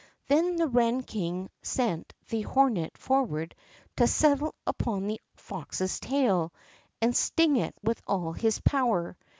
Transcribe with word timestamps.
Then 0.29 0.55
the 0.55 0.67
wren 0.67 1.03
king 1.03 1.51
sent 1.61 2.11
the 2.27 2.41
hornet 2.41 2.97
forward 2.97 3.53
to 3.97 4.07
settle 4.07 4.55
upon 4.65 5.05
the 5.05 5.21
fox's 5.35 5.99
tail 5.99 6.51
and 7.03 7.15
sting 7.15 7.57
it 7.57 7.75
with 7.83 8.01
all 8.07 8.31
his 8.33 8.59
power. 8.61 9.15